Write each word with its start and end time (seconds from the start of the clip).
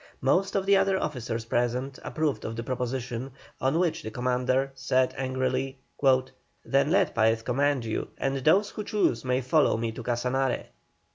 Most 0.23 0.55
of 0.55 0.65
the 0.65 0.75
other 0.77 0.97
officers 0.99 1.45
present 1.45 1.99
approved 2.03 2.43
of 2.43 2.55
the 2.55 2.63
proposition, 2.63 3.33
on 3.59 3.77
which 3.77 4.01
the 4.01 4.09
commander 4.09 4.71
said 4.73 5.13
angrily, 5.15 5.77
"Then 6.65 6.89
let 6.89 7.13
Paez 7.13 7.43
command 7.43 7.85
you, 7.85 8.07
and 8.17 8.37
those 8.37 8.71
who 8.71 8.83
choose 8.83 9.23
may 9.23 9.41
follow 9.41 9.77
me 9.77 9.91
to 9.91 10.01
Casanare." 10.01 10.69